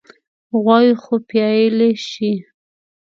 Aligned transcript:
غواوې 0.63 0.93
خو 1.01 1.13
پيايلی 1.29 1.91
شي. 2.09 2.31